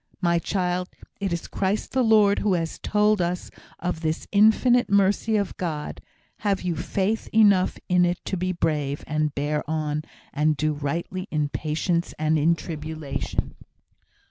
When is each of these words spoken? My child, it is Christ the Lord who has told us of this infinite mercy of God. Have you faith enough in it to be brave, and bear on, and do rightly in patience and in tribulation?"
My 0.19 0.39
child, 0.39 0.89
it 1.19 1.31
is 1.31 1.47
Christ 1.47 1.91
the 1.91 2.01
Lord 2.03 2.39
who 2.39 2.53
has 2.55 2.79
told 2.79 3.21
us 3.21 3.51
of 3.77 4.01
this 4.01 4.25
infinite 4.31 4.89
mercy 4.89 5.37
of 5.37 5.55
God. 5.57 6.01
Have 6.37 6.63
you 6.63 6.75
faith 6.75 7.29
enough 7.31 7.77
in 7.87 8.03
it 8.03 8.17
to 8.25 8.35
be 8.35 8.51
brave, 8.51 9.03
and 9.05 9.35
bear 9.35 9.63
on, 9.69 10.01
and 10.33 10.57
do 10.57 10.73
rightly 10.73 11.27
in 11.29 11.49
patience 11.49 12.15
and 12.17 12.39
in 12.39 12.55
tribulation?" 12.55 13.53